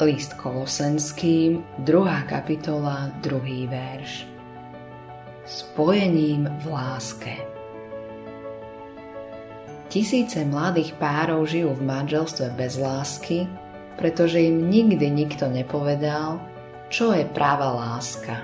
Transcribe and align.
List 0.00 0.32
Kolosenským, 0.40 1.60
2. 1.84 2.24
kapitola, 2.24 3.12
2. 3.20 3.68
verš. 3.68 4.24
Spojením 5.44 6.48
v 6.48 6.64
láske. 6.72 7.36
Tisíce 9.92 10.40
mladých 10.48 10.96
párov 10.96 11.44
žijú 11.44 11.76
v 11.76 11.84
manželstve 11.84 12.48
bez 12.56 12.80
lásky, 12.80 13.44
pretože 14.00 14.40
im 14.40 14.72
nikdy 14.72 15.04
nikto 15.12 15.52
nepovedal, 15.52 16.40
čo 16.88 17.12
je 17.12 17.28
práva 17.36 17.68
láska. 17.76 18.40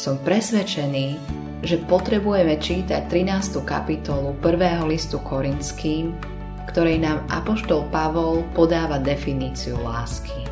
Som 0.00 0.16
presvedčený, 0.24 1.20
že 1.60 1.76
potrebujeme 1.84 2.56
čítať 2.56 3.04
13. 3.04 3.60
kapitolu 3.68 4.32
1. 4.40 4.88
listu 4.88 5.20
Korinským, 5.20 6.16
ktorej 6.70 7.02
nám 7.02 7.24
Apoštol 7.32 7.88
Pavol 7.90 8.46
podáva 8.54 9.00
definíciu 9.00 9.80
lásky. 9.80 10.46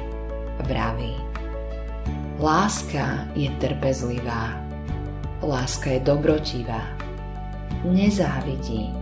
Vraví. 0.67 1.15
Láska 2.41 3.29
je 3.37 3.53
trpezlivá. 3.61 4.57
Láska 5.45 5.93
je 5.97 6.01
dobrotivá. 6.01 6.81
Nezávidí. 7.85 8.93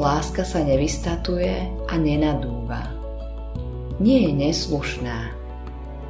Láska 0.00 0.44
sa 0.44 0.64
nevystatuje 0.64 1.68
a 1.88 1.94
nenadúva. 2.00 2.88
Nie 4.00 4.28
je 4.28 4.32
neslušná. 4.32 5.32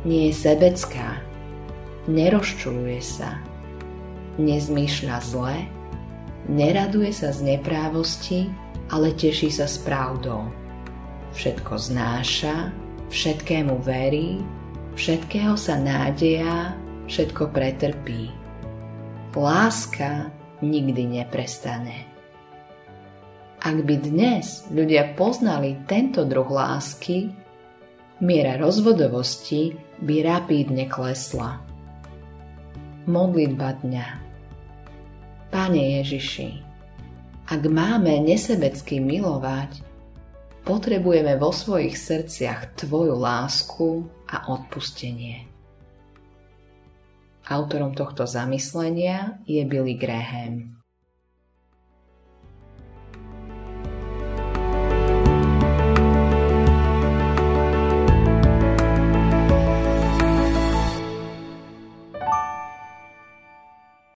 Nie 0.06 0.30
je 0.30 0.34
sebecká. 0.39 1.19
Nerozčuluje 2.06 3.02
sa. 3.02 3.42
Nezmýšľa 4.39 5.16
zle. 5.27 5.66
Neraduje 6.47 7.11
sa 7.11 7.34
z 7.34 7.59
neprávosti, 7.59 8.50
ale 8.91 9.15
teší 9.15 9.55
sa 9.55 9.71
s 9.71 9.79
pravdou. 9.79 10.51
Všetko 11.31 11.79
znáša, 11.79 12.75
všetkému 13.11 13.79
verí, 13.87 14.42
všetkého 14.98 15.55
sa 15.55 15.78
nádeja, 15.78 16.75
všetko 17.06 17.55
pretrpí. 17.55 18.34
Láska 19.31 20.34
nikdy 20.59 21.23
neprestane. 21.23 22.11
Ak 23.61 23.77
by 23.87 23.95
dnes 24.01 24.67
ľudia 24.73 25.14
poznali 25.14 25.79
tento 25.86 26.27
druh 26.27 26.48
lásky, 26.48 27.31
miera 28.19 28.59
rozvodovosti 28.59 29.77
by 30.03 30.14
rapídne 30.25 30.91
klesla. 30.91 31.61
Modlitba 33.07 33.81
dňa 33.81 34.07
Pane 35.51 35.83
Ježiši, 35.98 36.70
ak 37.51 37.67
máme 37.67 38.23
nesebecky 38.23 39.03
milovať, 39.03 39.83
potrebujeme 40.62 41.34
vo 41.34 41.51
svojich 41.51 41.98
srdciach 41.98 42.79
Tvoju 42.79 43.19
lásku 43.19 44.07
a 44.31 44.55
odpustenie. 44.55 45.51
Autorom 47.51 47.91
tohto 47.98 48.23
zamyslenia 48.23 49.42
je 49.51 49.67
Billy 49.67 49.98
Graham. 49.98 50.80